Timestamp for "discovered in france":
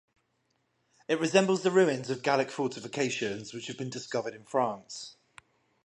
3.91-5.15